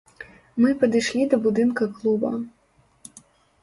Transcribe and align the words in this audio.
Мы 0.63 0.69
падышлі 0.85 1.21
да 1.35 1.41
будынка 1.45 1.83
клуба. 2.01 2.35